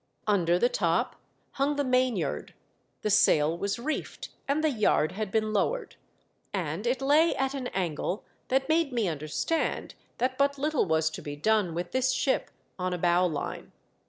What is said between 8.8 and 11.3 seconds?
me understand that but little was to